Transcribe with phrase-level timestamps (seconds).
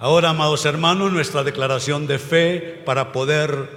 [0.00, 3.68] Ahora, amados hermanos, nuestra declaración de fe para poder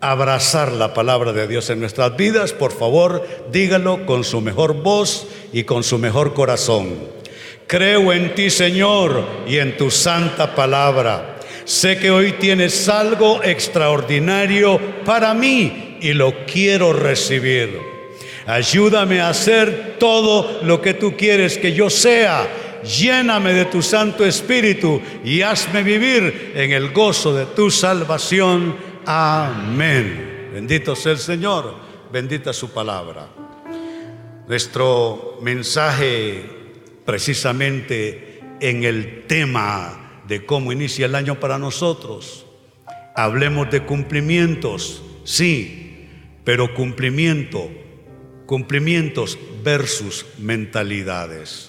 [0.00, 5.26] abrazar la palabra de Dios en nuestras vidas, por favor, dígalo con su mejor voz
[5.52, 6.94] y con su mejor corazón.
[7.66, 11.38] Creo en ti, Señor, y en tu santa palabra.
[11.64, 17.80] Sé que hoy tienes algo extraordinario para mí y lo quiero recibir.
[18.46, 22.46] Ayúdame a hacer todo lo que tú quieres que yo sea.
[22.86, 28.76] Lléname de tu Santo Espíritu y hazme vivir en el gozo de tu salvación.
[29.04, 30.50] Amén.
[30.52, 31.74] Bendito sea el Señor,
[32.12, 33.28] bendita su palabra.
[34.46, 36.44] Nuestro mensaje
[37.04, 42.46] precisamente en el tema de cómo inicia el año para nosotros.
[43.14, 46.08] Hablemos de cumplimientos, sí,
[46.44, 47.70] pero cumplimiento
[48.46, 51.65] Cumplimientos versus mentalidades.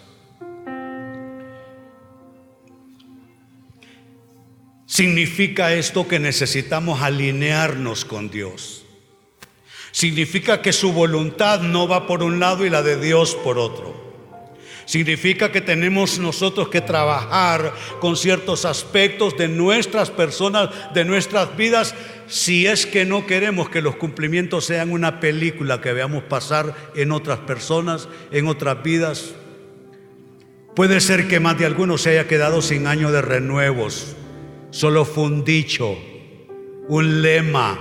[4.88, 8.86] Significa esto que necesitamos alinearnos con Dios.
[9.92, 14.08] Significa que su voluntad no va por un lado y la de Dios por otro.
[14.86, 21.94] Significa que tenemos nosotros que trabajar con ciertos aspectos de nuestras personas, de nuestras vidas,
[22.28, 27.12] si es que no queremos que los cumplimientos sean una película que veamos pasar en
[27.12, 29.34] otras personas, en otras vidas.
[30.78, 34.16] Puede ser que más de algunos se haya quedado sin año de renuevos.
[34.70, 35.98] Solo fue un dicho,
[36.88, 37.78] un lema.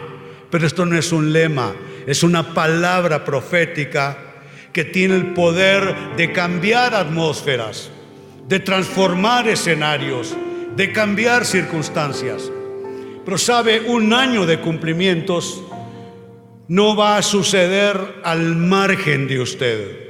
[0.50, 1.74] Pero esto no es un lema,
[2.06, 4.16] es una palabra profética
[4.72, 7.90] que tiene el poder de cambiar atmósferas,
[8.46, 10.36] de transformar escenarios,
[10.76, 12.50] de cambiar circunstancias.
[13.24, 15.62] Pero sabe, un año de cumplimientos
[16.68, 20.06] no va a suceder al margen de usted.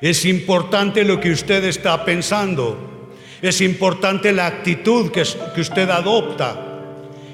[0.00, 2.99] Es importante lo que usted está pensando.
[3.42, 6.66] Es importante la actitud que, usted adopta.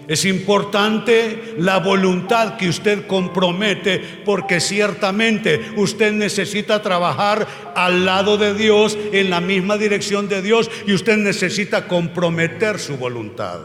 [0.07, 8.55] Es importante la voluntad que usted compromete porque ciertamente usted necesita trabajar al lado de
[8.55, 13.59] Dios, en la misma dirección de Dios y usted necesita comprometer su voluntad.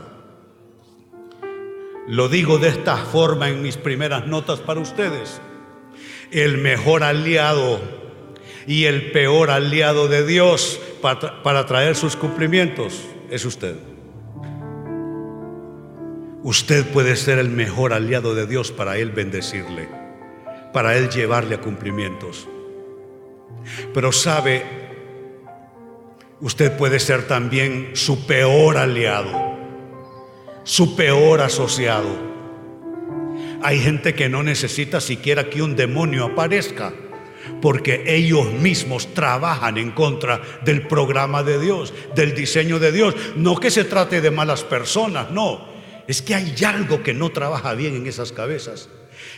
[2.07, 5.40] Lo digo de esta forma en mis primeras notas para ustedes.
[6.31, 8.00] El mejor aliado
[8.67, 13.75] y el peor aliado de Dios para, traer sus cumplimientos es usted.
[16.44, 19.88] Usted puede ser el mejor aliado de Dios para Él bendecirle,
[20.73, 22.47] para Él llevarle a cumplimientos.
[23.94, 24.63] Pero sabe,
[26.39, 29.57] usted puede ser también su peor aliado,
[30.63, 32.31] su peor asociado.
[33.61, 36.94] Hay gente que no necesita siquiera que un demonio aparezca,
[37.62, 43.16] porque ellos mismos trabajan en contra del programa de Dios, del diseño de Dios.
[43.35, 45.72] No que se trate de malas personas, no
[46.12, 48.90] es que hay algo que no trabaja bien en esas cabezas.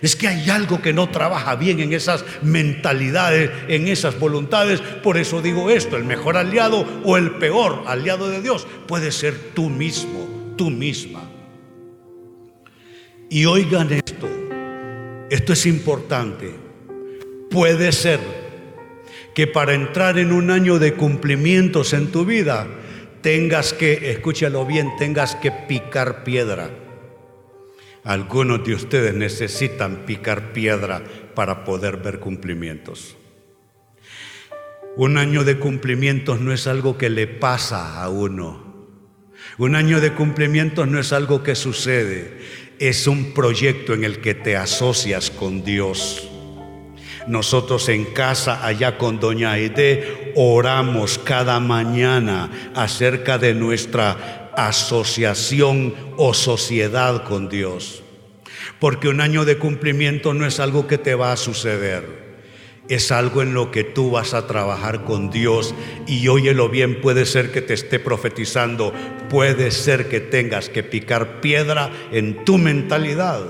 [0.02, 4.80] Es que hay algo que no trabaja bien en esas mentalidades, en esas voluntades.
[4.80, 9.38] Por eso digo esto, el mejor aliado o el peor aliado de Dios puede ser
[9.53, 11.22] tú mismo, tú misma.
[13.30, 14.28] Y oigan esto,
[15.30, 16.62] esto es importante.
[17.53, 18.19] Puede ser
[19.36, 22.66] que para entrar en un año de cumplimientos en tu vida,
[23.22, 26.72] tengas que, escúchalo bien, tengas que picar piedra.
[28.03, 31.03] Algunos de ustedes necesitan picar piedra
[31.36, 33.18] para poder ver cumplimientos.
[34.96, 38.88] Un año de cumplimientos no es algo que le pasa a uno.
[39.59, 42.36] Un año de cumplimientos no es algo que sucede.
[42.80, 46.31] Es un proyecto en el que te asocias con Dios.
[47.28, 56.33] Nosotros en casa, allá con Doña Aide, oramos cada mañana acerca de nuestra asociación o
[56.33, 58.03] sociedad con Dios.
[58.79, 62.23] Porque un año de cumplimiento no es algo que te va a suceder.
[62.89, 65.73] Es algo en lo que tú vas a trabajar con Dios
[66.06, 68.94] y óyelo bien, puede ser que te esté profetizando,
[69.29, 73.42] puede ser que tengas que picar piedra en tu mentalidad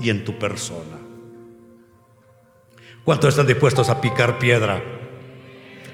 [0.00, 0.93] y en tu persona.
[3.04, 4.82] ¿Cuántos están dispuestos a picar piedra?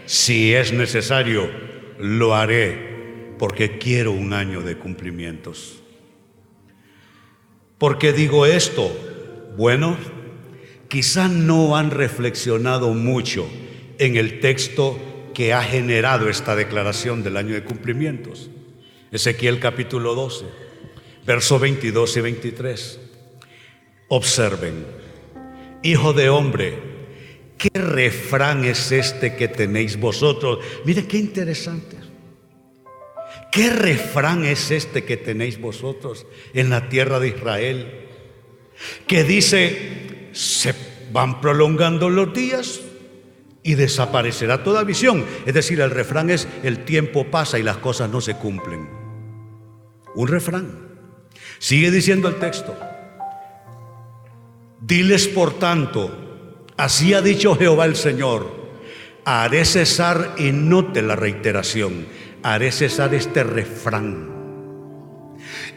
[0.07, 1.51] Si es necesario,
[1.99, 5.83] lo haré porque quiero un año de cumplimientos.
[7.79, 8.97] ¿Por qué digo esto?
[9.57, 9.97] Bueno,
[10.87, 13.49] quizá no han reflexionado mucho
[13.99, 14.97] en el texto
[15.35, 18.51] que ha generado esta declaración del año de cumplimientos.
[19.11, 20.45] Ezequiel capítulo 12,
[21.27, 23.01] verso 22 y 23.
[24.07, 24.87] Observen,
[25.83, 26.90] hijo de hombre,
[27.61, 30.61] ¿Qué refrán es este que tenéis vosotros?
[30.87, 31.99] Miren qué interesante.
[33.53, 38.09] ¿Qué refrán es este que tenéis vosotros en la tierra de Israel?
[39.07, 40.75] Que dice, se
[41.13, 42.81] van prolongando los días
[43.63, 45.27] y desaparecerá toda visión.
[45.45, 48.89] Es decir, el refrán es, el tiempo pasa y las cosas no se cumplen.
[50.15, 50.79] Un refrán.
[51.59, 52.75] Sigue diciendo el texto.
[54.81, 56.30] Diles por tanto,
[56.85, 58.59] así ha dicho Jehová el Señor,
[59.25, 62.07] haré cesar y note la reiteración
[62.43, 64.29] haré cesar este refrán.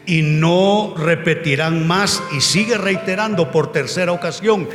[0.06, 4.68] Y no repetirán más, y sigue reiterando por tercera ocasión,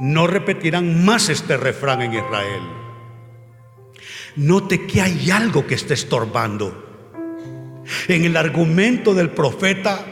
[0.00, 2.62] no repetirán más este refrán en Israel.
[4.36, 6.86] Note que hay algo que está estorbando.
[8.06, 10.04] En el argumento del profeta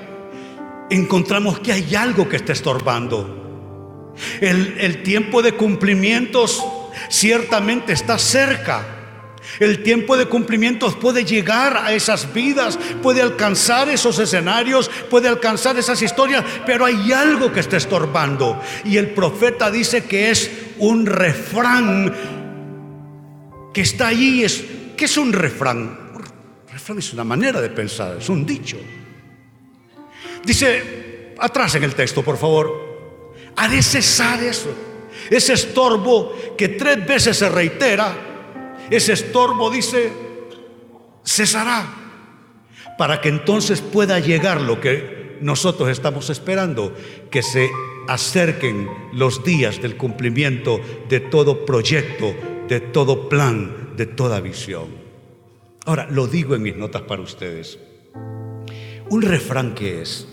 [0.90, 3.47] encontramos que hay algo que está estorbando.
[4.40, 6.64] El, tiempo de cumplimientos
[7.08, 8.98] ciertamente está cerca
[9.60, 15.76] el tiempo de cumplimientos puede llegar a esas vidas, puede alcanzar esos escenarios, puede alcanzar
[15.78, 18.60] esas historias, pero hay algo que está estorbando.
[18.84, 22.14] Y el profeta dice que es un refrán
[23.74, 24.46] que está allí.
[24.96, 26.12] ¿Qué es un refrán?
[26.14, 28.76] Un refrán es una manera de pensar, es un dicho.
[30.44, 32.87] Dice, atrás en el texto, por favor,
[33.58, 34.70] ha de cesar eso,
[35.30, 38.28] ese estorbo que tres veces se reitera
[38.90, 40.10] ese estorbo, dice,
[41.24, 41.86] cesará,
[42.96, 46.94] para que entonces pueda llegar lo que nosotros estamos esperando,
[47.30, 47.70] que se
[48.08, 52.34] acerquen los días del cumplimiento de todo proyecto,
[52.66, 54.86] de todo plan, de toda visión.
[55.84, 57.78] Ahora, lo digo en mis notas para ustedes.
[59.10, 60.26] Un refrán que es,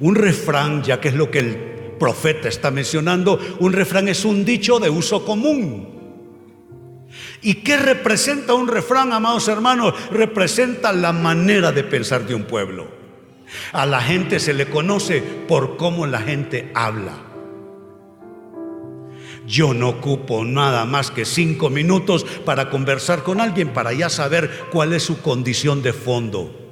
[0.00, 4.44] un refrán, ya que es lo que el profeta está mencionando, un refrán es un
[4.44, 5.96] dicho de uso común.
[7.42, 9.94] ¿Y qué representa un refrán, amados hermanos?
[10.10, 12.88] Representa la manera de pensar de un pueblo.
[13.72, 17.26] A la gente se le conoce por cómo la gente habla.
[19.46, 24.66] Yo no ocupo nada más que cinco minutos para conversar con alguien para ya saber
[24.72, 26.65] cuál es su condición de fondo.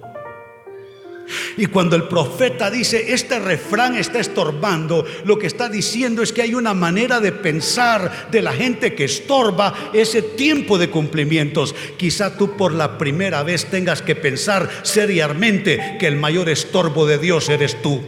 [1.56, 6.42] Y cuando el profeta dice, este refrán está estorbando, lo que está diciendo es que
[6.42, 11.74] hay una manera de pensar de la gente que estorba ese tiempo de cumplimientos.
[11.96, 17.18] Quizá tú por la primera vez tengas que pensar seriamente que el mayor estorbo de
[17.18, 18.02] Dios eres tú.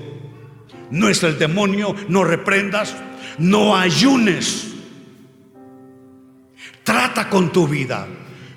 [0.90, 2.94] No es el demonio, no reprendas,
[3.38, 4.68] no ayunes.
[6.84, 8.06] Trata con tu vida.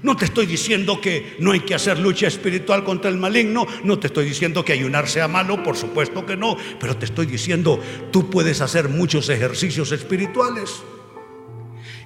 [0.02, 4.00] No te estoy diciendo que no hay que hacer lucha espiritual contra el maligno, no
[4.00, 7.82] te estoy diciendo que ayunar sea malo, por supuesto que no, pero te estoy diciendo,
[8.12, 10.84] tú puedes hacer muchos ejercicios espirituales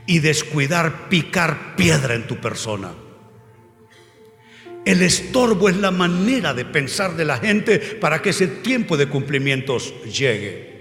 [0.08, 2.92] y descuidar picar piedra en tu persona.
[4.86, 9.08] El estorbo es la manera de pensar de la gente para que ese tiempo de
[9.08, 10.74] cumplimientos llegue.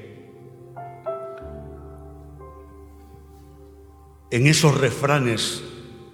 [4.31, 5.63] En esos refranes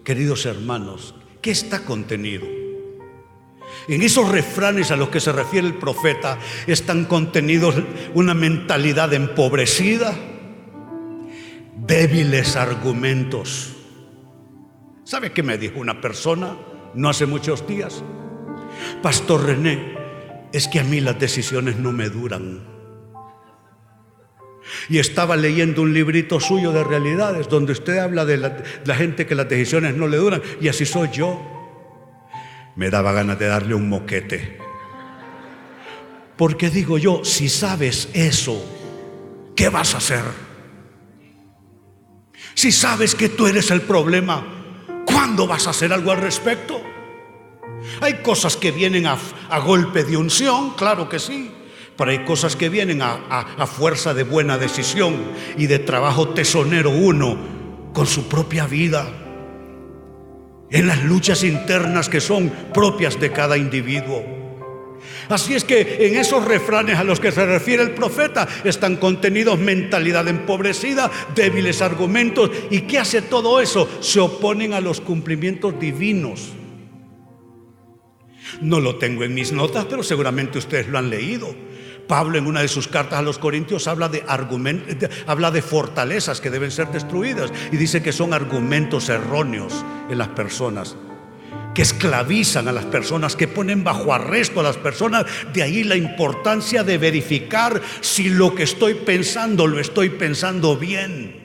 [0.08, 2.46] queridos hermanos, ¿qué está contenido?
[3.88, 7.74] En esos refranes a los que se refiere el profeta están contenidos
[8.14, 10.14] una mentalidad empobrecida,
[11.86, 13.76] débiles argumentos.
[15.04, 16.56] ¿Sabe qué me dijo una persona
[16.94, 18.02] no hace muchos días?
[19.02, 19.94] Pastor René,
[20.54, 22.77] es que a mí las decisiones no me duran.
[24.88, 29.34] Y estaba leyendo un librito suyo de realidades donde usted habla de la, gente que
[29.34, 30.42] las decisiones no le duran.
[30.60, 31.40] Y así soy yo.
[32.76, 34.58] Me daba ganas de darle un moquete.
[36.36, 38.64] Porque digo yo, si sabes eso,
[39.56, 40.22] ¿qué vas a hacer?
[42.54, 44.44] Si sabes que tú eres el problema,
[45.04, 46.80] ¿cuándo vas a hacer algo al respecto?
[48.00, 49.18] Hay cosas que vienen a,
[49.50, 51.57] a golpe de unción, claro que sí.
[51.98, 55.16] Pero hay cosas que vienen a, fuerza de buena decisión
[55.56, 57.36] y de trabajo tesonero uno
[57.92, 59.04] con su propia vida.
[60.70, 64.22] En las luchas internas que son propias de cada individuo.
[65.28, 69.58] Así es que en esos refranes a los que se refiere el profeta están contenidos
[69.58, 72.48] mentalidad empobrecida, débiles argumentos.
[72.70, 73.88] ¿Y qué hace todo eso?
[74.00, 76.52] Se oponen a los cumplimientos divinos.
[78.60, 81.66] No lo tengo en mis notas, pero seguramente ustedes lo han leído.
[82.08, 84.24] Pablo en una de sus cartas a los Corintios habla de,
[85.26, 90.28] habla de fortalezas que deben ser destruidas y dice que son argumentos erróneos en las
[90.28, 90.96] personas
[91.74, 95.26] que esclavizan a las personas, que ponen bajo arresto a las personas.
[95.52, 101.36] De ahí la importancia de verificar si lo que estoy pensando lo estoy pensando bien.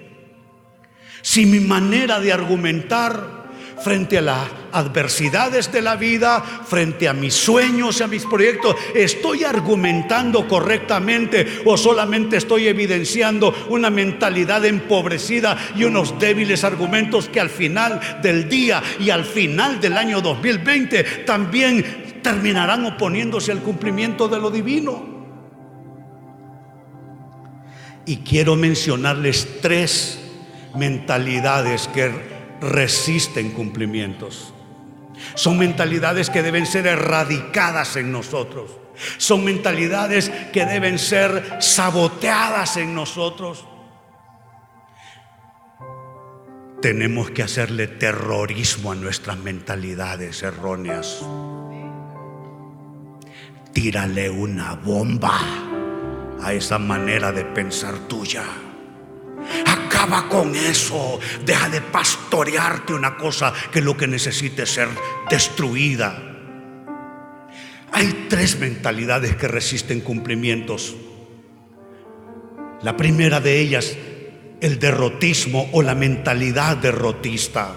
[1.22, 3.43] Si mi manera de argumentar
[3.84, 8.76] frente a las adversidades de la vida, frente a mis sueños y a mis proyectos,
[8.96, 17.40] ¿estoy argumentando correctamente o solamente estoy evidenciando una mentalidad empobrecida y unos débiles argumentos que
[17.40, 24.28] al final del día y al final del año 2020 también terminarán oponiéndose al cumplimiento
[24.28, 25.12] de lo divino?
[28.06, 30.20] Y quiero mencionarles tres
[30.76, 32.33] mentalidades que
[32.64, 34.54] resisten cumplimientos.
[35.36, 38.72] Son mentalidades que deben ser erradicadas en nosotros.
[39.18, 43.66] Son mentalidades que deben ser saboteadas en nosotros.
[46.82, 51.26] Tenemos que hacerle terrorismo a nuestras mentalidades erróneas.
[53.72, 55.40] Tírale una bomba
[56.42, 58.44] a esa manera de pensar tuya.
[59.66, 61.20] Acaba con eso.
[61.46, 64.88] Deja de pastorearte una cosa que lo que necesite ser
[65.30, 66.34] destruida.
[67.92, 70.96] Hay tres mentalidades que resisten cumplimientos.
[72.82, 73.96] La primera de ellas,
[74.62, 77.76] el derrotismo o la mentalidad derrotista.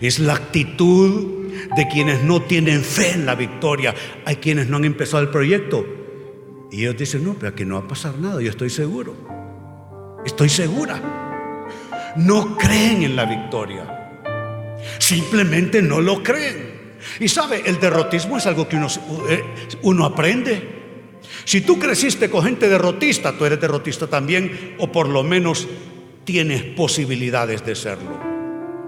[0.00, 1.44] Es la actitud
[1.76, 3.94] de quienes no tienen fe en la victoria.
[4.24, 5.86] Hay quienes no han empezado el proyecto.
[6.70, 9.43] Y ellos dicen, no, pero aquí no va a pasar nada, yo estoy seguro.
[10.24, 11.00] Estoy segura.
[12.16, 14.22] No creen en la victoria.
[14.98, 16.74] Simplemente no lo creen.
[17.20, 18.88] Y sabe, el derrotismo es algo que uno,
[19.28, 19.44] eh,
[19.82, 20.74] uno aprende.
[21.44, 25.68] Si tú creciste con gente derrotista, tú eres derrotista también, o por lo menos
[26.24, 28.18] tienes posibilidades de serlo.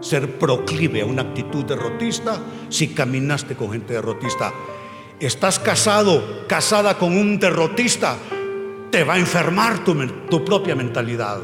[0.01, 4.53] Ser proclive a una actitud derrotista si caminaste con gente derrotista.
[5.21, 8.19] Estás casado, casada con un derrotista,
[8.91, 11.39] te va a enfermar tu, propia mentalidad.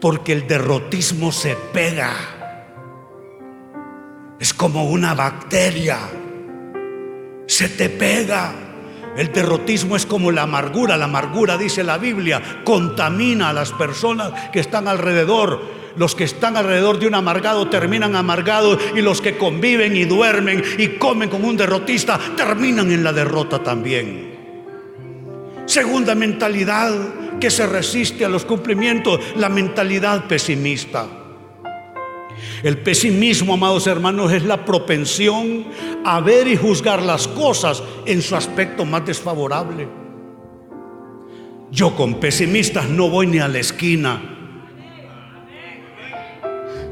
[0.00, 2.14] Porque el derrotismo se pega.
[4.38, 5.98] Es como una bacteria.
[7.46, 8.52] Se te pega.
[9.16, 10.96] El derrotismo es como la amargura.
[10.96, 15.80] La amargura, dice la Biblia, contamina a las personas que están alrededor.
[15.96, 20.62] Los que están alrededor de un amargado terminan amargados y los que conviven y duermen
[20.78, 24.29] y comen con un derrotista terminan en la derrota también.
[25.70, 31.06] Segunda mentalidad que se resiste a los cumplimientos, la mentalidad pesimista.
[32.64, 35.66] El pesimismo, amados hermanos, es la propensión
[36.04, 39.86] a ver y juzgar las cosas en su aspecto más desfavorable.
[41.70, 44.20] Yo con pesimistas no voy ni a la esquina.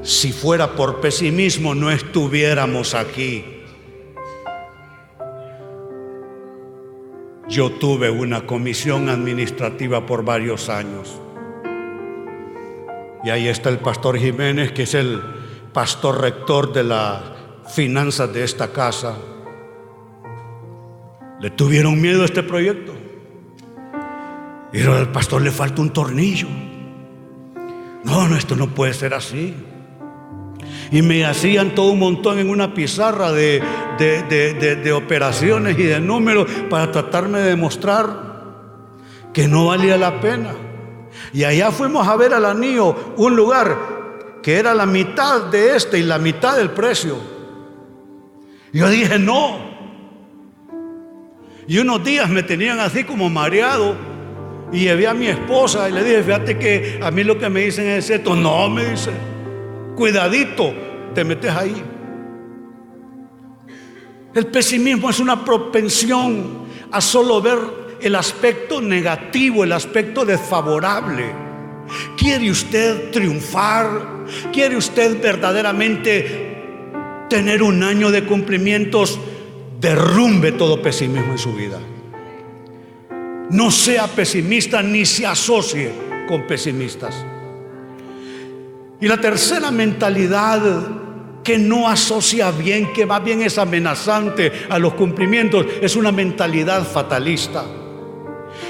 [0.05, 3.58] Si fuera por pesimismo no estuviéramos aquí.
[7.59, 11.21] Yo tuve una comisión administrativa por varios años.
[13.25, 15.21] Y ahí está el pastor Jiménez, que es el
[15.73, 17.21] pastor rector de las
[17.75, 19.17] finanzas de esta casa.
[21.41, 22.93] Le tuvieron miedo a este proyecto.
[24.73, 26.47] Y al pastor le falta un tornillo.
[28.05, 29.53] No, no, esto no puede ser así.
[30.91, 33.63] Y me hacían todo un montón en una pizarra de,
[33.99, 38.29] de, operaciones y de números para tratarme de demostrar
[39.33, 40.53] que no valía la pena.
[41.33, 43.77] Y allá fuimos a ver al anillo, un lugar
[44.43, 47.17] que era la mitad de este y la mitad del precio.
[48.73, 49.69] Yo dije, no.
[51.67, 53.95] Y unos días me tenían así como mareado.
[54.73, 57.61] Y llevé a mi esposa y le dije, fíjate que a mí lo que me
[57.61, 58.37] dicen es esto.
[58.37, 59.11] No, me dice,
[59.99, 60.73] cuidadito,
[61.12, 61.75] te metes ahí.
[64.33, 67.59] El pesimismo es una propensión a solo ver
[68.00, 71.33] el aspecto negativo, el aspecto desfavorable.
[72.17, 74.26] ¿Quiere usted triunfar?
[74.52, 76.62] ¿Quiere usted verdaderamente
[77.28, 79.19] tener un año de cumplimientos?
[79.81, 81.81] Derrumbe todo pesimismo en su vida.
[83.50, 85.90] No sea pesimista ni se asocie
[86.28, 87.25] con pesimistas.
[89.00, 90.61] Y la tercera mentalidad
[91.45, 96.85] que no asocia bien, que va bien es amenazante a los cumplimientos, es una mentalidad
[96.85, 97.64] fatalista.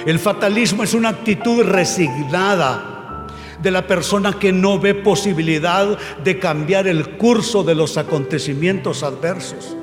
[0.05, 3.27] El fatalismo es una actitud resignada
[3.61, 9.77] de la persona que no ve posibilidad de cambiar el curso de los acontecimientos adversos.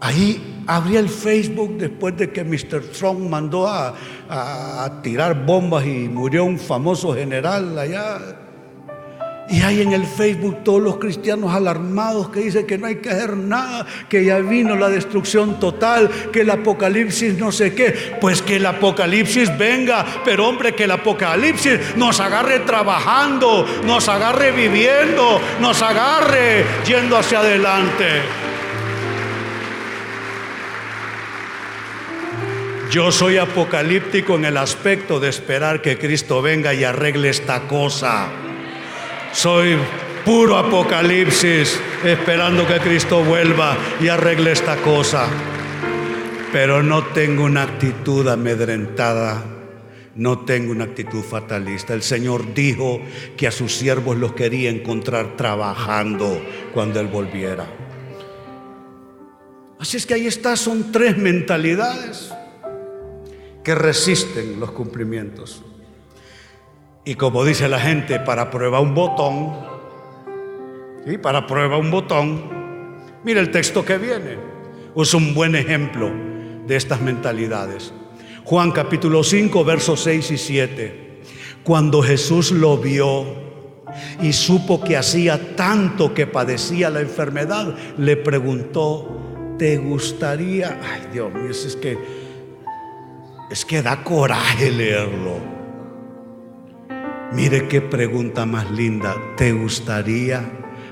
[0.00, 2.82] Ahí abrí el Facebook después de que Mr.
[2.96, 3.94] Trump mandó a,
[4.28, 8.18] a tirar bombas y murió un famoso general allá
[9.48, 13.08] Y hay en el Facebook todos los cristianos alarmados que dicen que no hay que
[13.08, 18.16] hacer nada, que ya vino la destrucción total, que el apocalipsis no sé qué.
[18.20, 24.52] Pues que el apocalipsis venga, pero hombre, que el apocalipsis nos agarre trabajando, nos agarre
[24.52, 28.04] viviendo, nos agarre yendo hacia adelante.
[32.90, 38.30] Yo soy apocalíptico en el aspecto de esperar que Cristo venga y arregle esta cosa.
[39.30, 39.76] Soy
[40.24, 45.28] puro apocalipsis esperando que Cristo vuelva y arregle esta cosa.
[46.50, 49.44] Pero no tengo una actitud amedrentada,
[50.14, 51.92] no tengo una actitud fatalista.
[51.92, 53.02] El Señor dijo
[53.36, 56.42] que a sus siervos los quería encontrar trabajando
[56.72, 57.66] cuando Él volviera.
[59.78, 62.32] Así es que ahí está, son tres mentalidades
[63.62, 65.62] que resisten los cumplimientos.
[67.04, 69.56] Y como dice la gente, para prueba un botón,
[71.06, 71.18] ¿sí?
[71.18, 72.42] para prueba un botón,
[73.24, 74.36] mira el texto que viene.
[74.94, 76.10] Es un buen ejemplo
[76.66, 77.92] de estas mentalidades.
[78.44, 81.20] Juan capítulo 5, versos 6 y 7.
[81.64, 83.26] Cuando Jesús lo vio
[84.22, 90.80] y supo que hacía tanto que padecía la enfermedad, le preguntó, ¿te gustaría?
[90.82, 91.98] Ay Dios mío, es que,
[93.50, 95.58] es que da coraje leerlo.
[97.32, 99.14] Mire qué pregunta más linda.
[99.36, 100.42] ¿Te gustaría?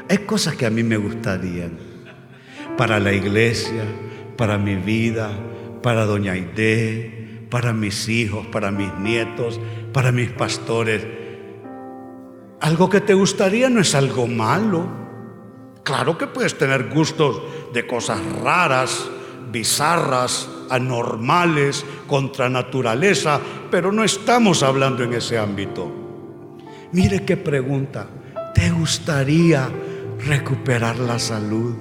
[0.08, 1.78] Hay cosas que a mí me gustarían.
[2.76, 3.84] Para la iglesia,
[4.36, 5.30] para mi vida,
[5.82, 9.60] para Doña Aide, para mis hijos, para mis nietos,
[9.92, 11.06] para mis pastores.
[12.60, 14.86] Algo que te gustaría no es algo malo.
[15.84, 17.40] Claro que puedes tener gustos
[17.72, 19.08] de cosas raras,
[19.52, 25.90] bizarras, anormales, contra naturaleza, pero no estamos hablando en ese ámbito.
[26.92, 28.06] Mire qué pregunta.
[28.54, 29.68] ¿Te gustaría
[30.26, 31.74] recuperar la salud?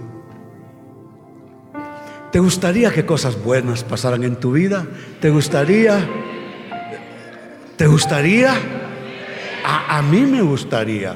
[2.32, 4.86] ¿Te gustaría que cosas buenas pasaran en tu vida?
[5.22, 6.06] ¿Te gustaría?
[7.77, 8.54] ¿Te gustaría?
[9.63, 11.15] A, a mí me gustaría.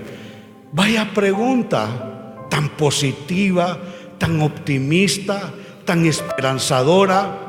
[0.71, 3.77] Vaya pregunta tan positiva,
[4.17, 5.51] tan optimista,
[5.85, 7.48] tan esperanzadora.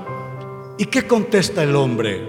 [0.81, 2.23] ¿Y qué contesta el hombre?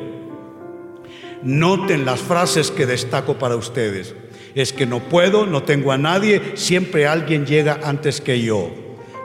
[1.42, 4.14] Noten las frases que destaco para ustedes.
[4.54, 8.70] Es que no puedo, no tengo a nadie, siempre alguien llega antes que yo.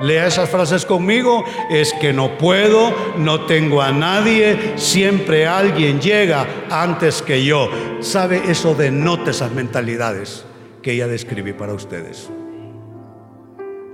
[0.01, 1.45] Lea esas frases conmigo.
[1.69, 7.69] Es que no puedo, no tengo a nadie, siempre alguien llega antes que yo.
[7.99, 8.43] ¿Sabe?
[8.49, 10.45] Eso denota esas mentalidades
[10.83, 12.31] que ella describí para ustedes.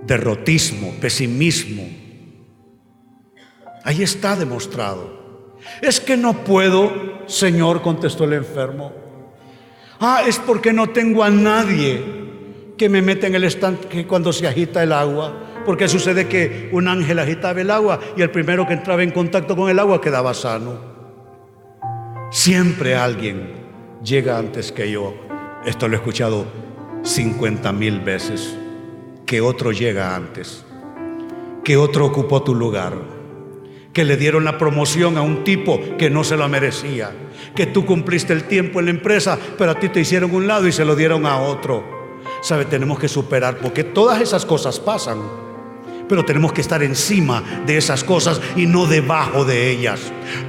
[0.05, 1.89] Derrotismo, pesimismo.
[3.83, 5.22] Ahí está demostrado.
[5.81, 8.93] Es que no puedo, Señor, contestó el enfermo.
[10.01, 12.03] Ah, es porque no tengo a nadie
[12.77, 15.33] que me meta en el estanque cuando se agita el agua.
[15.65, 19.55] Porque sucede que un ángel agitaba el agua y el primero que entraba en contacto
[19.55, 20.93] con el agua quedaba sano.
[22.33, 23.53] Siempre alguien
[24.03, 25.15] llega antes que yo.
[25.65, 26.47] Esto lo he escuchado
[27.03, 28.57] 50 mil veces.
[29.25, 30.65] Que otro llega antes.
[31.63, 33.12] Que otro ocupó tu lugar
[33.93, 37.11] que le dieron la promoción a un tipo que no se lo merecía,
[37.55, 40.67] que tú cumpliste el tiempo en la empresa, pero a ti te hicieron un lado
[40.67, 42.03] y se lo dieron a otro.
[42.41, 42.65] ¿Sabe?
[42.65, 45.19] Tenemos que superar, porque todas esas cosas pasan,
[46.09, 50.01] pero tenemos que estar encima de esas cosas y no debajo de ellas.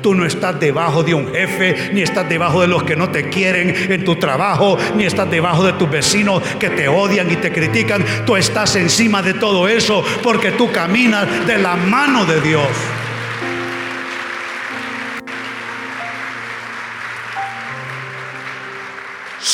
[0.02, 3.30] Tú no estás debajo de un jefe, ni estás debajo de los que no te
[3.30, 7.52] quieren en tu trabajo, ni estás debajo de tus vecinos que te odian y te
[7.52, 8.04] critican.
[8.26, 12.68] Tú estás encima de todo eso porque tú caminas de la mano de Dios.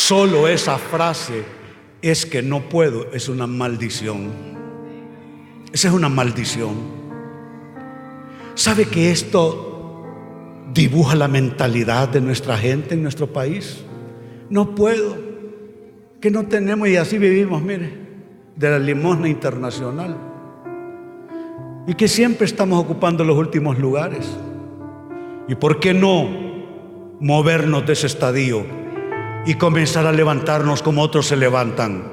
[0.10, 1.43] Solo esa frase
[2.02, 4.32] es que no puedo, es una maldición.
[5.72, 6.72] Esa es una maldición.
[8.56, 10.04] ¿Sabe que esto
[10.74, 13.84] dibuja la mentalidad de nuestra gente en nuestro país?
[14.50, 15.15] No puedo,
[16.19, 17.91] que no tenemos y así vivimos, mire,
[18.56, 20.17] de la limosna internacional.
[21.86, 24.28] Y que siempre estamos ocupando los últimos lugares.
[25.48, 26.28] ¿Y por qué no
[27.19, 28.88] movernos de ese estadio?
[29.50, 32.04] Y comenzar a levantarnos como otros se levantan.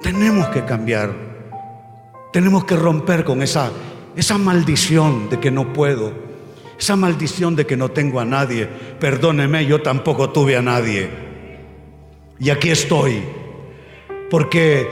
[0.00, 1.10] Tenemos que cambiar.
[2.32, 3.72] Tenemos que romper con esa,
[4.14, 6.12] esa maldición de que no puedo.
[6.78, 8.68] Esa maldición de que no tengo a nadie.
[9.00, 11.10] Perdóneme, yo tampoco tuve a nadie.
[12.38, 13.24] Y aquí estoy.
[14.30, 14.88] Porque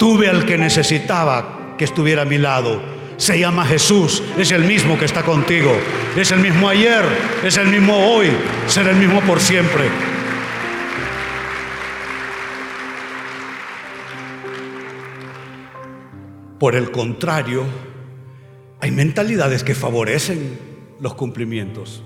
[0.00, 2.82] tuve al que necesitaba que estuviera a mi lado.
[3.18, 4.20] Se llama Jesús.
[4.36, 5.70] Es el mismo que está contigo.
[6.16, 7.04] Es el mismo ayer.
[7.44, 8.32] Es el mismo hoy.
[8.66, 10.09] Será el mismo por siempre.
[16.60, 17.64] Por el contrario,
[18.80, 20.58] hay mentalidades que favorecen
[21.00, 22.04] los cumplimientos.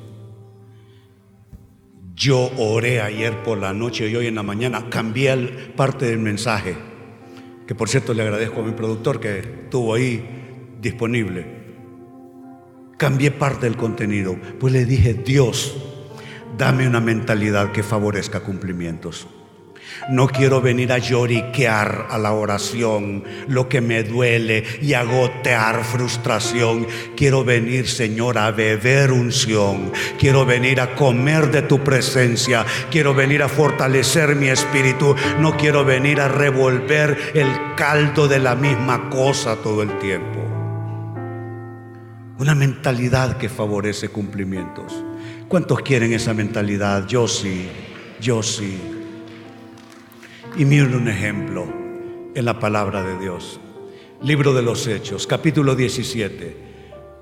[2.14, 5.36] Yo oré ayer por la noche y hoy en la mañana cambié
[5.76, 6.76] parte del mensaje,
[7.66, 10.24] que por cierto le agradezco a mi productor que estuvo ahí
[10.80, 11.64] disponible.
[12.96, 15.76] Cambié parte del contenido, pues le dije, Dios,
[16.56, 19.26] dame una mentalidad que favorezca cumplimientos.
[20.10, 25.84] No quiero venir a lloriquear a la oración lo que me duele y a gotear
[25.84, 26.86] frustración.
[27.16, 29.92] Quiero venir, Señor, a beber unción.
[30.18, 32.66] Quiero venir a comer de tu presencia.
[32.90, 35.14] Quiero venir a fortalecer mi espíritu.
[35.40, 40.40] No quiero venir a revolver el caldo de la misma cosa todo el tiempo.
[42.38, 44.92] Una mentalidad que favorece cumplimientos.
[45.48, 47.06] ¿Cuántos quieren esa mentalidad?
[47.06, 47.68] Yo sí,
[48.20, 49.03] yo sí.
[50.56, 51.66] Y miren un ejemplo
[52.32, 53.58] en la palabra de Dios.
[54.22, 56.56] Libro de los Hechos, capítulo 17,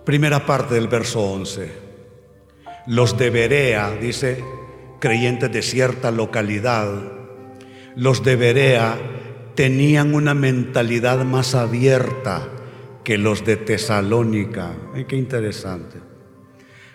[0.04, 1.72] primera parte del verso 11.
[2.88, 4.44] Los de Berea, dice,
[5.00, 6.92] creyentes de cierta localidad,
[7.96, 8.98] los de Berea
[9.54, 12.46] tenían una mentalidad más abierta
[13.02, 14.72] que los de Tesalónica.
[14.94, 15.98] Ay, qué interesante.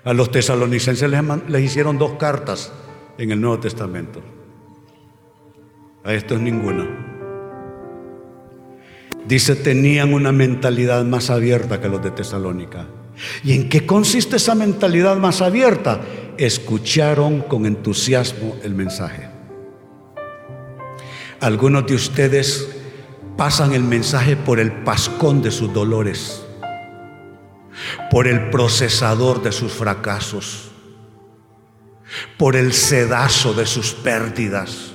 [0.03, 2.71] A los tesalonicenses les, les hicieron dos cartas
[3.17, 4.36] en el Nuevo Testamento.
[6.07, 6.87] A estos ninguna.
[9.27, 12.85] Dice, tenían una mentalidad más abierta que los de Tesalónica.
[13.43, 15.99] ¿Y en qué consiste esa mentalidad más abierta?
[16.37, 19.27] Escucharon con entusiasmo el mensaje.
[21.41, 22.69] Algunos de ustedes
[23.35, 26.41] pasan el mensaje por el pascón de sus dolores,
[28.09, 30.71] por el procesador de sus fracasos,
[32.37, 34.93] por el sedazo de sus pérdidas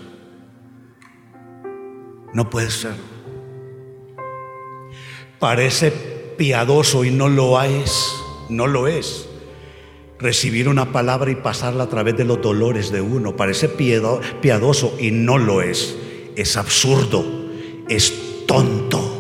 [2.33, 2.95] no puede ser.
[5.38, 5.90] Parece
[6.37, 8.14] piadoso y no lo es,
[8.49, 9.29] no lo es.
[10.18, 13.35] Recibir una palabra y pasarla a través de los dolores de uno.
[13.35, 15.97] Parece piadoso y no lo es.
[16.37, 17.25] Es absurdo,
[17.88, 19.18] es tonto.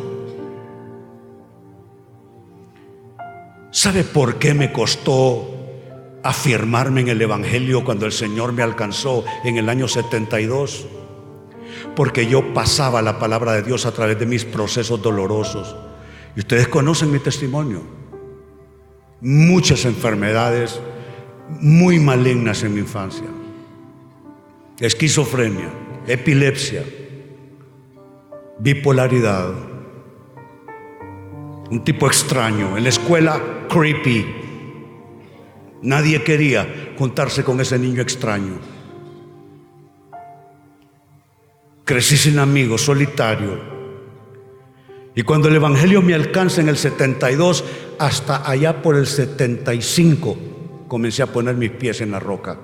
[3.72, 5.48] ¿Sabe por qué me costó
[6.22, 10.86] afirmarme en el Evangelio cuando el Señor me alcanzó en el año 72?
[11.94, 15.76] Porque yo pasaba la palabra de Dios a través de mis procesos dolorosos.
[16.36, 17.82] Y ustedes conocen mi testimonio.
[19.20, 20.80] Muchas enfermedades
[21.60, 23.26] muy malignas en mi infancia.
[24.80, 25.70] Esquizofrenia,
[26.06, 26.82] epilepsia,
[28.58, 29.52] bipolaridad.
[31.70, 32.76] Un tipo extraño.
[32.76, 34.26] En la escuela, creepy.
[35.82, 38.71] Nadie quería juntarse con ese niño extraño.
[41.84, 43.72] Crecí sin amigos, solitario.
[45.14, 47.64] Y cuando el Evangelio me alcanza en el 72,
[47.98, 50.38] hasta allá por el 75,
[50.88, 52.58] comencé a poner mis pies en la roca.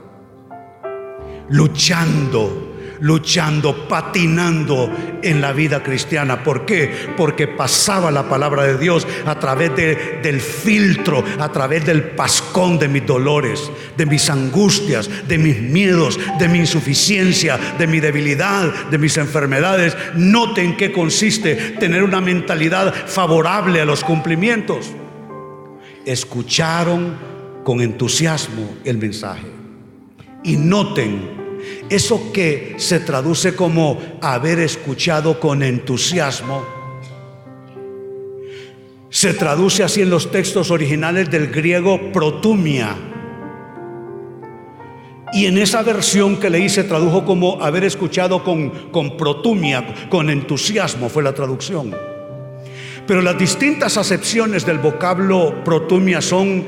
[1.51, 2.68] Luchando
[3.01, 4.91] luchando, patinando
[5.23, 6.43] en la vida cristiana.
[6.43, 6.93] ¿Por qué?
[7.17, 12.89] Porque pasaba la palabra de Dios a través del filtro, a través del pascón de
[12.89, 18.99] mis dolores, de mis angustias, de mis miedos, de mi insuficiencia, de mi debilidad, de
[18.99, 19.97] mis enfermedades.
[20.15, 24.91] Noten qué consiste tener una mentalidad favorable a los cumplimientos.
[26.05, 27.17] Escucharon
[27.65, 29.47] con entusiasmo el mensaje.
[30.43, 31.48] Y noten
[31.89, 36.65] eso que se traduce como haber escuchado con entusiasmo,
[39.11, 42.95] se traduce así en los textos originales del griego protumia.
[45.33, 50.31] Y en esa versión que leí se tradujo como haber escuchado con, con protumia, con
[50.31, 51.95] entusiasmo, fue la traducción.
[53.07, 56.65] Pero las distintas acepciones del vocablo protumia son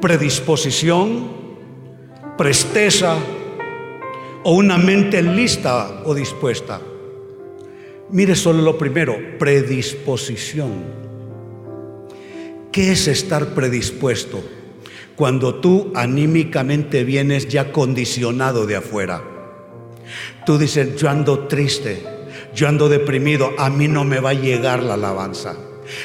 [0.00, 1.30] predisposición,
[2.36, 3.16] presteza,
[4.44, 6.80] o una mente lista o dispuesta.
[8.10, 11.02] Mire solo lo primero, predisposición.
[12.70, 14.42] ¿Qué es estar predispuesto?
[15.16, 19.22] Cuando tú anímicamente vienes ya condicionado de afuera.
[20.44, 22.02] Tú dices, yo ando triste,
[22.54, 25.56] yo ando deprimido, a mí no me va a llegar la alabanza.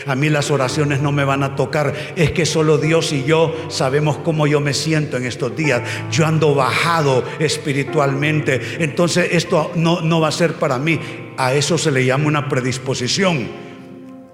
[0.06, 1.94] A mí las oraciones no me van a tocar.
[2.16, 5.82] Es que solo Dios y yo sabemos cómo yo me siento en estos días.
[6.12, 8.60] Yo ando bajado espiritualmente.
[8.80, 11.00] Entonces esto no, no va a ser para mí.
[11.38, 13.48] A eso se le llama una predisposición.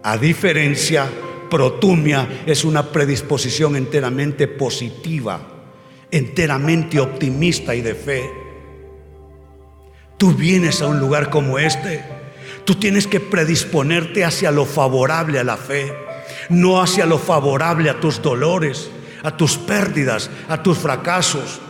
[0.03, 1.10] A diferencia,
[1.49, 5.39] protumia es una predisposición enteramente positiva,
[6.10, 8.29] enteramente optimista y de fe.
[10.17, 12.22] Tú vienes a un lugar como este
[12.65, 15.93] Tú tienes que predisponerte hacia lo favorable a la fe,
[16.49, 18.89] no hacia lo favorable a tus dolores,
[19.23, 21.62] a tus pérdidas, a tus fracasos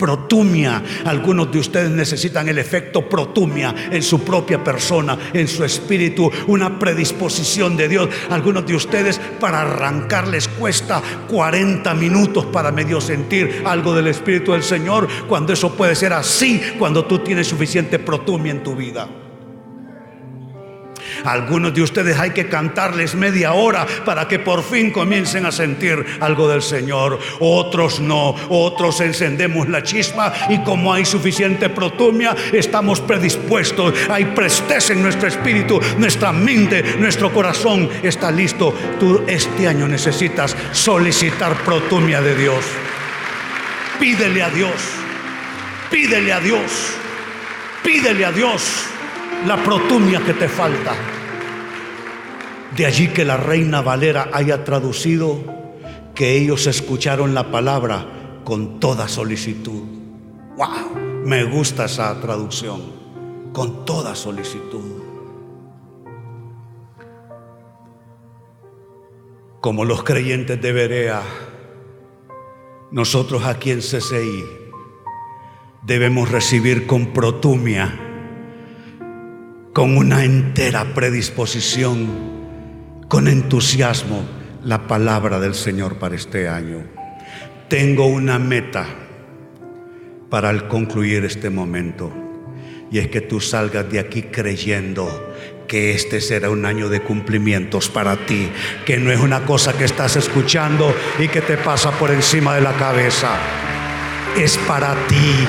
[0.00, 0.82] protumia.
[1.04, 6.78] Algunos de ustedes necesitan el efecto protumia en su propia persona, en su espíritu, una
[6.78, 8.08] predisposición de Dios.
[8.30, 14.52] Algunos de ustedes para arrancar les cuesta 40 minutos para medio sentir algo del Espíritu
[14.52, 19.19] del Señor, cuando eso puede ser así, cuando tú tienes suficiente protumia en tu vida.
[21.24, 26.04] Algunos de ustedes hay que cantarles media hora para que por fin comiencen a sentir
[26.20, 27.18] algo del Señor.
[27.40, 33.94] Otros no, otros encendemos la chispa y como hay suficiente protumia, estamos predispuestos.
[34.08, 38.74] Hay presteza en nuestro espíritu, nuestra mente, nuestro corazón está listo.
[38.98, 42.64] Tú este año necesitas solicitar protumia de Dios.
[43.98, 44.72] Pídele a Dios,
[45.90, 46.94] pídele a Dios,
[47.82, 48.90] pídele a Dios
[49.46, 50.94] la protumia que te falta.
[52.76, 55.38] De allí que la reina Valera haya traducido
[56.14, 59.82] que ellos escucharon la palabra con toda solicitud.
[60.56, 61.24] ¡Wow!
[61.24, 63.00] Me gusta esa traducción.
[63.52, 65.02] Con toda solicitud.
[69.60, 71.22] Como los creyentes de Berea,
[72.92, 74.44] nosotros aquí en CCI
[75.82, 78.09] debemos recibir con protumia
[79.80, 82.06] con una entera predisposición,
[83.08, 84.26] con entusiasmo,
[84.62, 86.84] la palabra del Señor para este año.
[87.68, 88.84] Tengo una meta
[90.28, 92.12] para al concluir este momento
[92.92, 95.34] y es que tú salgas de aquí creyendo
[95.66, 98.50] que este será un año de cumplimientos para ti,
[98.84, 102.60] que no es una cosa que estás escuchando y que te pasa por encima de
[102.60, 103.34] la cabeza,
[104.36, 105.46] es para ti.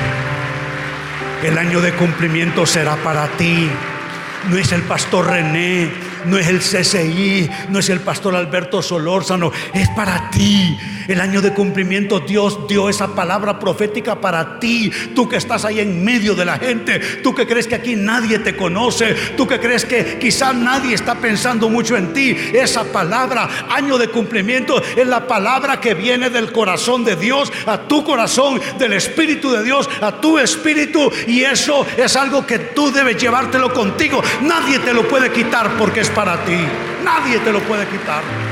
[1.44, 3.70] El año de cumplimiento será para ti
[4.50, 5.92] no es el pastor René,
[6.26, 10.78] no es el CCI, no es el pastor Alberto Solórzano, es para ti.
[11.12, 14.90] El año de cumplimiento Dios dio esa palabra profética para ti.
[15.14, 18.40] Tú que estás ahí en medio de la gente, tú que crees que aquí nadie
[18.40, 22.34] te conoce, tú que crees que quizá nadie está pensando mucho en ti.
[22.54, 27.80] Esa palabra, año de cumplimiento, es la palabra que viene del corazón de Dios a
[27.80, 31.12] tu corazón, del Espíritu de Dios a tu espíritu.
[31.28, 34.24] Y eso es algo que tú debes llevártelo contigo.
[34.44, 36.58] Nadie te lo puede quitar porque es para ti.
[37.04, 38.51] Nadie te lo puede quitar.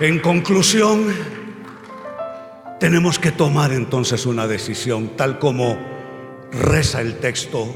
[0.00, 1.14] En conclusión,
[2.80, 5.76] tenemos que tomar entonces una decisión, tal como
[6.50, 7.68] reza el texto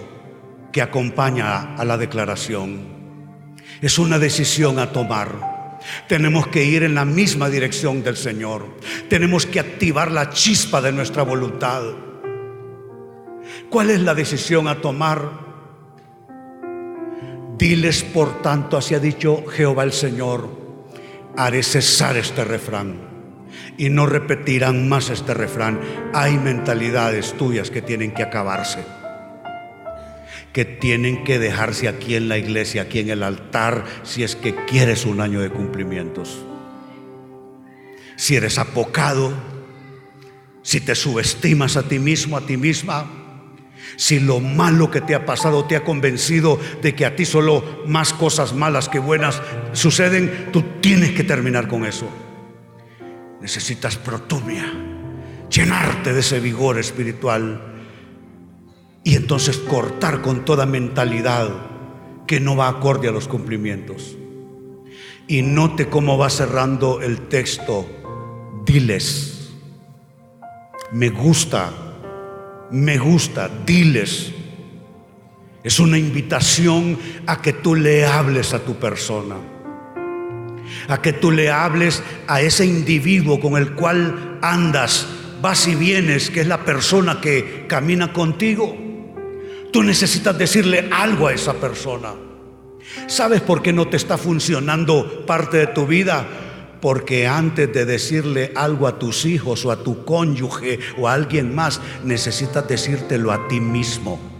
[0.72, 2.80] que acompaña a la declaración.
[3.82, 5.78] Es una decisión a tomar.
[6.08, 8.68] Tenemos que ir en la misma dirección del Señor.
[9.10, 11.82] Tenemos que activar la chispa de nuestra voluntad.
[13.68, 15.30] ¿Cuál es la decisión a tomar?
[17.58, 20.63] Diles, por tanto, así ha dicho Jehová el Señor
[21.36, 23.14] haré cesar este refrán
[23.76, 25.80] y no repetirán más este refrán.
[26.12, 28.84] Hay mentalidades tuyas que tienen que acabarse,
[30.52, 34.54] que tienen que dejarse aquí en la iglesia, aquí en el altar, si es que
[34.66, 36.44] quieres un año de cumplimientos.
[38.16, 39.32] Si eres apocado,
[40.62, 43.23] si te subestimas a ti mismo, a ti misma,
[43.96, 47.82] si lo malo que te ha pasado te ha convencido de que a ti solo
[47.86, 49.40] más cosas malas que buenas
[49.72, 52.08] suceden, tú tienes que terminar con eso.
[53.40, 54.64] Necesitas protumia,
[55.50, 57.74] llenarte de ese vigor espiritual
[59.04, 61.48] y entonces cortar con toda mentalidad
[62.26, 64.16] que no va acorde a los cumplimientos.
[65.26, 67.86] Y note cómo va cerrando el texto.
[68.64, 69.52] Diles,
[70.92, 71.83] me gusta
[72.70, 74.32] me gusta, diles.
[75.62, 79.36] Es una invitación a que tú le hables a tu persona,
[80.88, 85.06] a que tú le hables a ese individuo con el cual andas,
[85.40, 88.76] vas y vienes, que es la persona que camina contigo.
[89.72, 92.12] Tú necesitas decirle algo a esa persona.
[93.06, 96.26] ¿Sabes por qué no te está funcionando parte de tu vida?
[96.84, 101.54] Porque antes de decirle algo a tus hijos o a tu cónyuge o a alguien
[101.54, 104.33] más, necesitas decírtelo a ti mismo.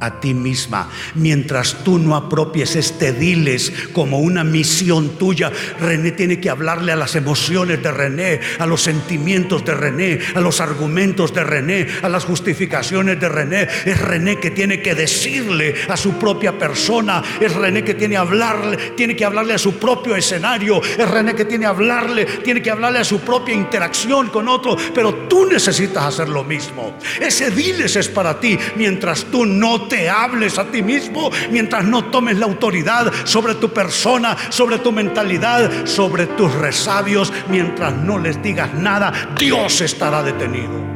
[0.00, 0.88] A ti misma.
[1.14, 6.96] Mientras tú no apropies este diles como una misión tuya, René tiene que hablarle a
[6.96, 12.08] las emociones de René, a los sentimientos de René, a los argumentos de René, a
[12.08, 13.68] las justificaciones de René.
[13.84, 18.76] Es René que tiene que decirle a su propia persona, es René que tiene, hablarle,
[18.96, 22.98] tiene que hablarle a su propio escenario, es René que tiene, hablarle, tiene que hablarle
[22.98, 26.96] a su propia interacción con otro, pero tú necesitas hacer lo mismo.
[27.20, 32.06] Ese diles es para ti mientras tú no te hables a ti mismo, mientras no
[32.06, 38.42] tomes la autoridad sobre tu persona, sobre tu mentalidad, sobre tus resabios, mientras no les
[38.42, 40.94] digas nada, Dios estará detenido.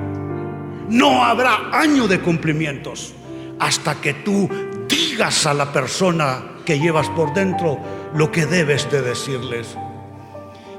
[0.89, 3.13] No habrá año de cumplimientos
[3.59, 4.49] hasta que tú
[4.89, 7.79] digas a la persona que llevas por dentro
[8.15, 9.77] lo que debes de decirles.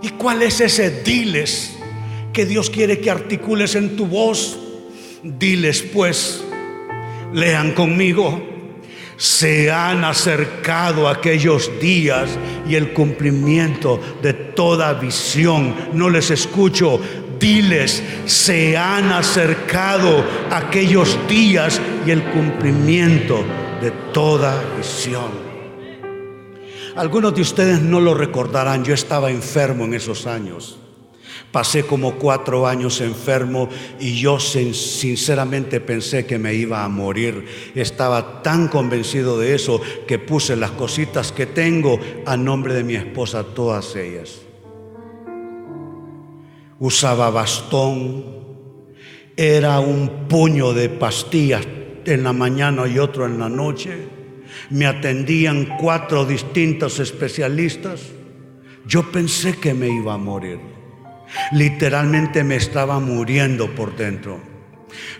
[0.01, 1.77] ¿Y cuál es ese diles
[2.33, 4.57] que Dios quiere que articules en tu voz?
[5.23, 6.43] Diles pues,
[7.33, 8.41] Lean conmigo.
[9.17, 12.29] Se han acercado aquellos días
[12.67, 15.75] y el cumplimiento de toda visión.
[15.93, 16.99] No les escucho.
[17.39, 23.43] Diles, se han acercado aquellos días y el cumplimiento
[23.81, 25.49] de toda visión.
[26.95, 30.79] Algunos de ustedes no lo recordarán, yo estaba enfermo en esos años.
[31.51, 37.45] Pasé como cuatro años enfermo y yo sinceramente pensé que me iba a morir.
[37.73, 42.93] Estaba tan convencido de eso que puse las cositas que tengo a nombre de mi
[42.95, 44.41] esposa, todas ellas.
[46.77, 48.25] Usaba bastón,
[49.35, 51.67] era un puño de pastillas
[52.05, 53.97] en la mañana y otro en la noche.
[54.69, 58.01] Me atendían cuatro distintos especialistas.
[58.85, 60.78] Yo pensé que me iba a morir.
[61.51, 64.39] Literalmente me estaba muriendo por dentro.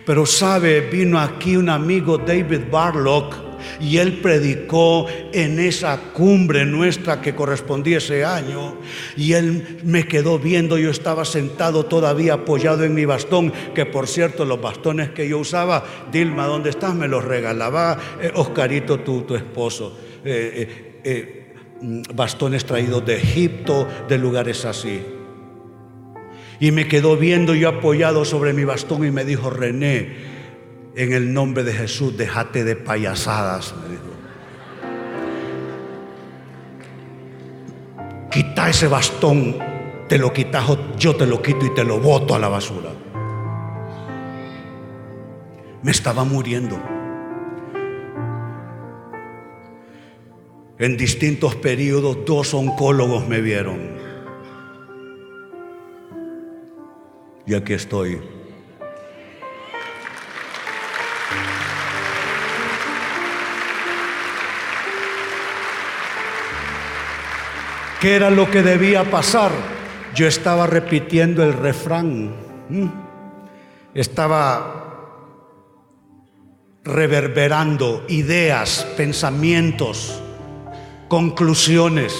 [0.04, 7.20] Pero sabe, vino aquí un amigo David Barlock y él predicó en esa cumbre nuestra
[7.20, 8.76] que correspondía ese año
[9.16, 14.08] y él me quedó viendo, yo estaba sentado todavía apoyado en mi bastón, que por
[14.08, 16.94] cierto los bastones que yo usaba, Dilma, ¿dónde estás?
[16.94, 19.96] Me los regalaba eh, Oscarito, tu, tu esposo.
[20.24, 25.19] Eh, eh, mm, bastones traídos de Egipto, de lugares así.
[26.60, 30.08] Y me quedó viendo yo apoyado sobre mi bastón y me dijo, René,
[30.94, 34.04] en el nombre de Jesús, déjate de payasadas, me dijo.
[38.30, 39.56] Quita ese bastón,
[40.06, 40.66] te lo quitas,
[40.98, 42.90] yo te lo quito y te lo boto a la basura.
[45.82, 46.78] Me estaba muriendo.
[50.78, 53.99] En distintos periodos, dos oncólogos me vieron.
[57.46, 58.20] Y aquí estoy.
[68.00, 69.52] ¿Qué era lo que debía pasar?
[70.14, 72.34] Yo estaba repitiendo el refrán.
[73.92, 74.80] Estaba
[76.82, 80.22] reverberando ideas, pensamientos,
[81.08, 82.14] conclusiones.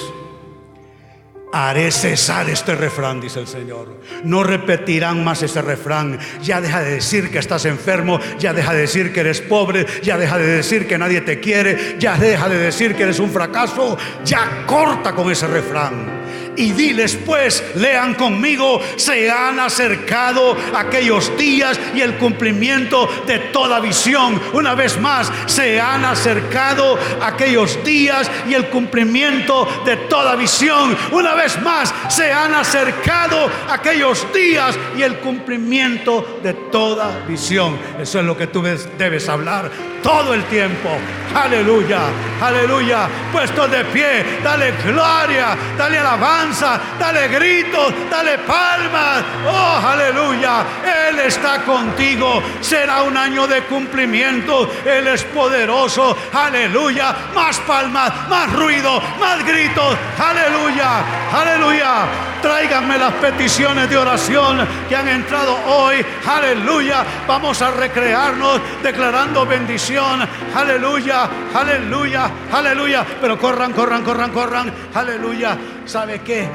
[1.52, 4.00] Haré cesar este refrán, dice el Señor.
[4.24, 6.18] No repetirán más ese refrán.
[6.42, 10.16] Ya deja de decir que estás enfermo, ya deja de decir que eres pobre, ya
[10.16, 13.98] deja de decir que nadie te quiere, ya deja de decir que eres un fracaso.
[14.24, 16.19] Ya corta con ese refrán
[16.61, 23.81] y diles pues, lean conmigo, se han acercado aquellos días y el cumplimiento de toda
[23.81, 24.40] visión.
[24.53, 30.96] Una vez más, se han acercado aquellos días y el cumplimiento de toda visión.
[31.12, 37.79] Una vez más, se han acercado aquellos días y el cumplimiento de toda visión.
[37.99, 39.70] Eso es lo que tú debes hablar
[40.03, 40.90] todo el tiempo.
[41.35, 42.01] Aleluya,
[42.40, 43.09] aleluya.
[43.33, 49.23] Puesto de pie, dale gloria, dale alabanza, dale gritos, dale palmas.
[49.47, 50.64] Oh, aleluya.
[51.09, 52.43] Él está contigo.
[52.61, 54.71] Será un año de cumplimiento.
[54.85, 56.16] Él es poderoso.
[56.33, 57.14] Aleluya.
[57.35, 59.97] Más palmas, más ruido, más gritos.
[60.19, 62.31] Aleluya, aleluya.
[62.43, 66.05] Tráiganme las peticiones de oración que han entrado hoy.
[66.27, 67.05] Aleluya.
[67.27, 70.27] Vamos a recrearnos declarando bendición.
[70.55, 71.19] Aleluya,
[71.54, 73.06] aleluya, aleluya.
[73.20, 74.74] Pero corran, corran, corran, corran.
[74.94, 75.59] Aleluya.
[75.85, 76.48] ¿Sabe qué?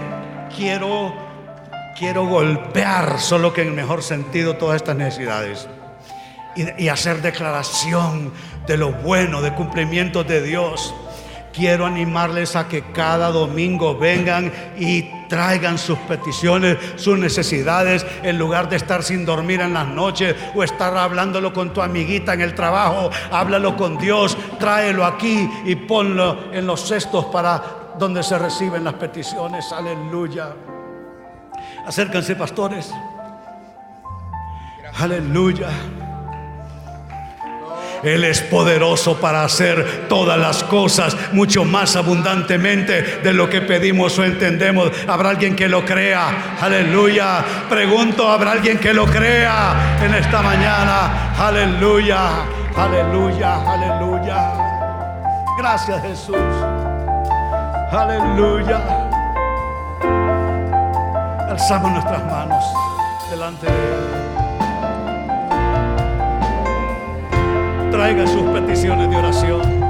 [0.55, 1.13] Quiero,
[1.97, 5.67] quiero golpear, solo que en el mejor sentido, todas estas necesidades.
[6.55, 8.31] Y, y hacer declaración
[8.65, 10.93] de lo bueno, de cumplimiento de Dios
[11.55, 18.69] quiero animarles a que cada domingo vengan y traigan sus peticiones, sus necesidades, en lugar
[18.69, 22.53] de estar sin dormir en las noches o estar hablándolo con tu amiguita en el
[22.53, 27.63] trabajo, háblalo con Dios, tráelo aquí y ponlo en los cestos para
[27.97, 29.71] donde se reciben las peticiones.
[29.71, 30.49] Aleluya.
[31.87, 32.91] Acércanse, pastores.
[34.99, 35.69] Aleluya.
[38.05, 44.17] Él es poderoso para hacer todas las cosas mucho más abundantemente de lo que pedimos
[44.19, 44.91] o entendemos.
[45.07, 46.57] ¿Habrá alguien que lo crea?
[46.61, 47.43] Aleluya.
[47.69, 51.33] Pregunto, ¿habrá alguien que lo crea en esta mañana?
[51.37, 52.45] Aleluya,
[52.75, 54.53] aleluya, aleluya.
[55.57, 56.37] Gracias Jesús.
[57.91, 58.81] Aleluya.
[61.49, 62.63] Alzamos nuestras manos
[63.29, 64.14] delante de Él.
[67.95, 69.84] Traiga sus peticiones de oración.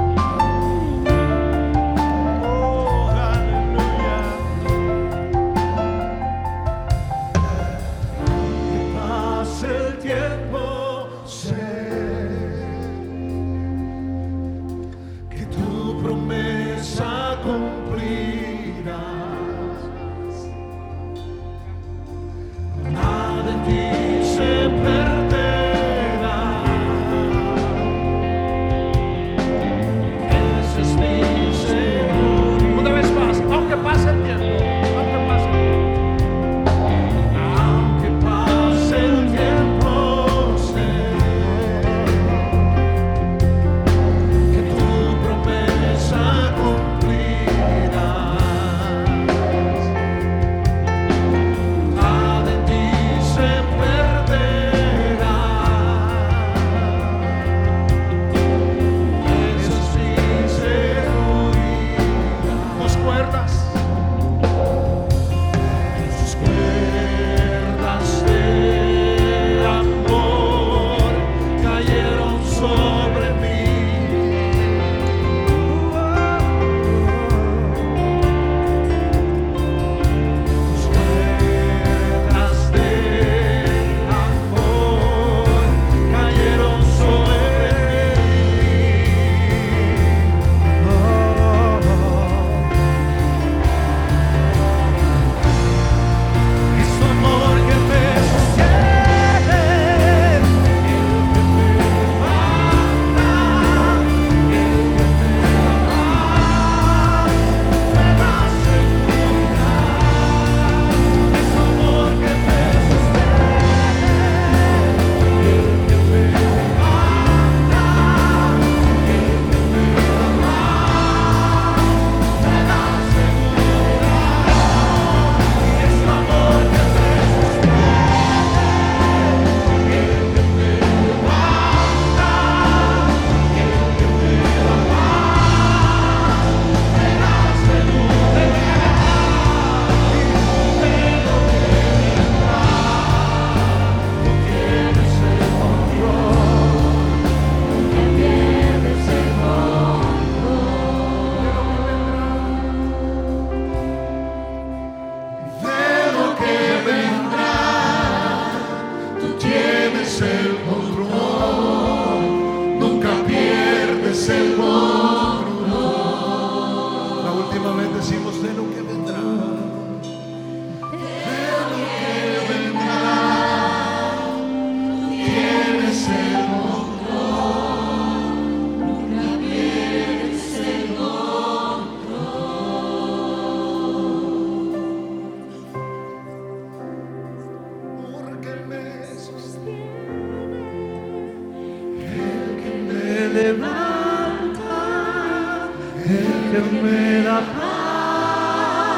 [196.50, 198.94] Que me da paz,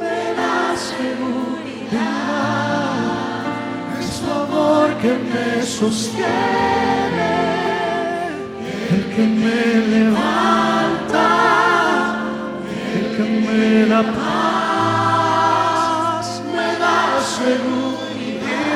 [0.00, 0.56] me da
[0.90, 1.98] seguridad.
[4.00, 7.32] Es tu amor que me sostiene,
[8.94, 9.62] el que me
[9.94, 11.28] levanta,
[12.96, 15.46] el que me da paz,
[16.54, 16.98] me da
[17.38, 18.68] seguridad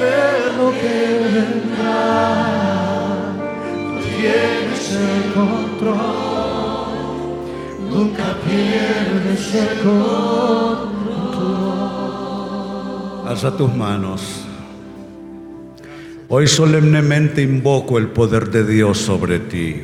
[0.00, 0.18] de
[0.58, 0.96] lo que
[1.34, 2.26] vendrá.
[4.90, 5.96] El control,
[7.90, 10.88] nunca pierdes el control.
[13.28, 14.44] Alza tus manos.
[16.28, 19.82] Hoy solemnemente invoco el poder de Dios sobre ti.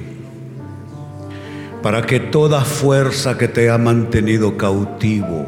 [1.82, 5.46] para que toda fuerza que te ha mantenido cautivo,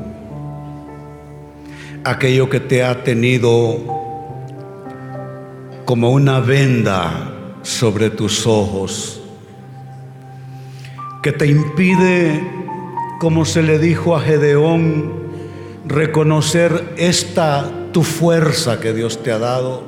[2.03, 3.79] aquello que te ha tenido
[5.85, 7.33] como una venda
[7.63, 9.23] sobre tus ojos,
[11.25, 12.39] que te impide,
[13.18, 15.11] como se le dijo a Gedeón,
[15.87, 19.85] reconocer esta tu fuerza que Dios te ha dado,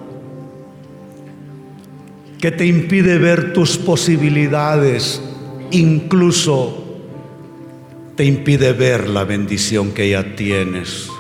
[2.41, 5.21] que te impide ver tus posibilidades,
[5.73, 7.03] incluso
[8.17, 11.11] te impide ver la bendición que ya tienes.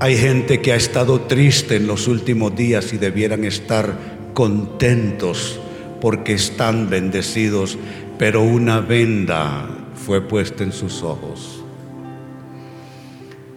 [0.00, 3.94] Hay gente que ha estado triste en los últimos días y debieran estar
[4.32, 5.60] contentos
[6.00, 7.78] porque están bendecidos,
[8.18, 11.62] pero una venda fue puesta en sus ojos.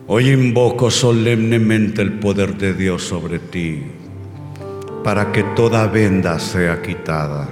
[0.08, 3.84] Hoy invoco solemnemente el poder de Dios sobre ti
[5.04, 7.50] para que toda venda sea quitada,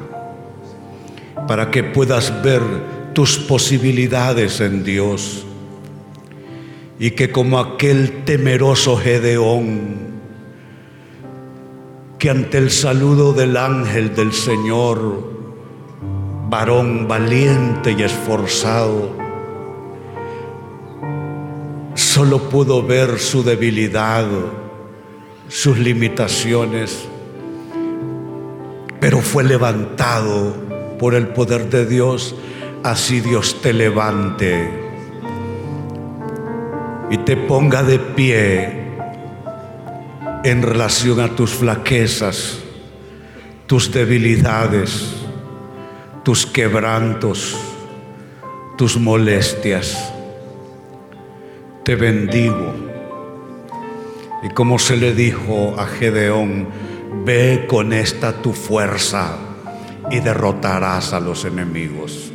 [1.48, 2.62] para que puedas ver
[3.14, 5.46] tus posibilidades en Dios
[7.00, 10.09] y que como aquel temeroso Gedeón,
[12.20, 15.24] que ante el saludo del ángel del Señor,
[16.50, 19.16] varón valiente y esforzado,
[21.94, 24.28] solo pudo ver su debilidad,
[25.48, 27.08] sus limitaciones,
[29.00, 30.54] pero fue levantado
[31.00, 32.36] por el poder de Dios,
[32.84, 34.70] así Dios te levante
[37.10, 38.79] y te ponga de pie
[40.44, 42.60] en relación a tus flaquezas,
[43.68, 45.16] tus debilidades,
[46.24, 47.58] tus quebrantos,
[48.78, 50.14] tus molestias.
[51.84, 52.74] Te bendigo.
[54.44, 56.68] Y como se le dijo a Gedeón,
[57.26, 59.36] ve con esta tu fuerza
[60.10, 62.32] y derrotarás a los enemigos.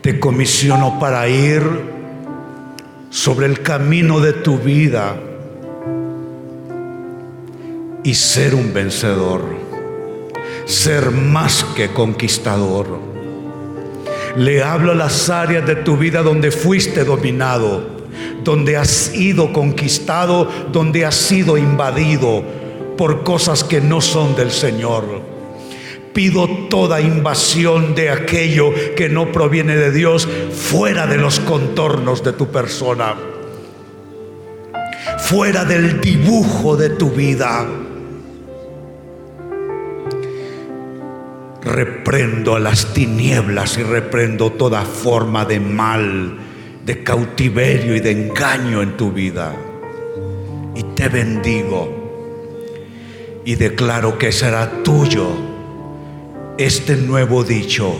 [0.00, 1.62] Te comisiono para ir
[3.10, 5.16] sobre el camino de tu vida
[8.06, 9.42] y ser un vencedor,
[10.64, 12.86] ser más que conquistador.
[14.36, 17.84] Le hablo a las áreas de tu vida donde fuiste dominado,
[18.44, 22.44] donde has sido conquistado, donde has sido invadido
[22.96, 25.34] por cosas que no son del Señor
[26.12, 32.32] pido toda invasión de aquello que no proviene de Dios fuera de los contornos de
[32.32, 33.14] tu persona,
[35.18, 37.66] fuera del dibujo de tu vida.
[41.66, 46.38] Reprendo a las tinieblas y reprendo toda forma de mal,
[46.84, 49.54] de cautiverio y de engaño en tu vida.
[50.74, 52.06] Y te bendigo
[53.44, 55.28] y declaro que será tuyo
[56.58, 57.94] este nuevo dicho,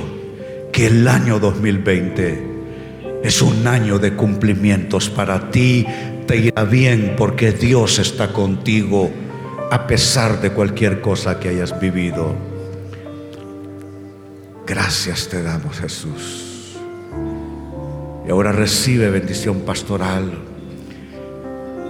[0.72, 2.56] que el año 2020
[3.22, 5.86] es un año de cumplimientos para ti,
[6.26, 9.10] te irá bien porque Dios está contigo
[9.70, 12.55] a pesar de cualquier cosa que hayas vivido.
[14.66, 16.76] Gracias te damos Jesús.
[18.26, 20.38] Y ahora recibe bendición pastoral.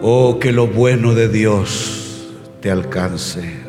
[0.02, 2.28] Oh, que lo bueno de Dios
[2.60, 3.66] te alcance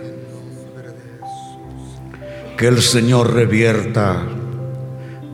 [2.57, 4.23] que el Señor revierta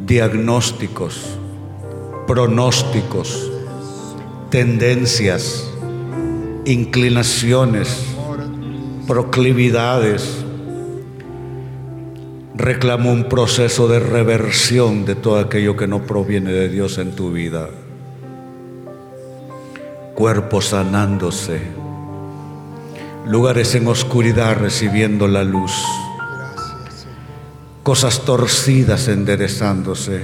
[0.06, 1.22] diagnósticos,
[2.28, 3.50] pronósticos,
[4.50, 5.66] tendencias,
[6.66, 8.08] inclinaciones,
[9.08, 10.43] proclividades.
[12.56, 17.32] Reclamo un proceso de reversión de todo aquello que no proviene de Dios en tu
[17.32, 17.70] vida.
[20.14, 21.62] Cuerpo sanándose,
[23.26, 25.72] lugares en oscuridad recibiendo la luz
[27.84, 30.24] cosas torcidas enderezándose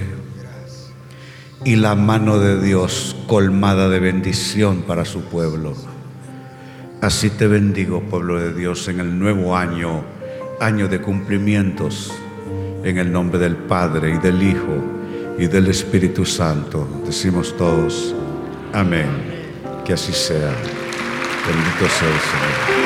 [1.65, 5.73] y la mano de Dios colmada de bendición para su pueblo.
[7.01, 10.03] Así te bendigo, pueblo de Dios, en el nuevo año,
[10.59, 12.11] año de cumplimientos,
[12.83, 14.83] en el nombre del Padre y del Hijo
[15.37, 16.87] y del Espíritu Santo.
[17.05, 18.15] Decimos todos,
[18.73, 19.07] amén.
[19.85, 20.53] Que así sea.
[21.47, 22.79] Bendito sea el Señor.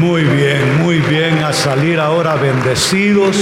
[0.00, 1.38] Muy bien, muy bien.
[1.44, 3.36] A salir ahora bendecidos.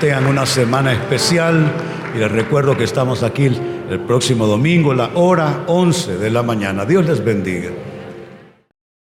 [0.00, 1.72] Tengan una semana especial.
[2.14, 6.84] Y les recuerdo que estamos aquí el próximo domingo, la hora 11 de la mañana.
[6.84, 7.70] Dios les bendiga.